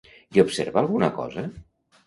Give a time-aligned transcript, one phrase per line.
[0.37, 1.47] I observa alguna cosa?